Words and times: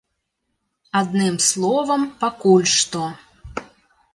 Адным 1.01 1.35
словам, 1.49 2.01
пакуль 2.25 2.67
што. 2.77 3.05